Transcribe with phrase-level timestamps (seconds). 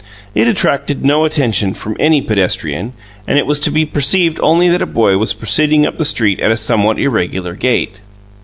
[0.33, 2.93] It attracted no attention from any pedestrian,
[3.27, 6.39] and it was to be perceived only that a boy was proceeding up the street
[6.39, 7.99] at a somewhat irregular gait.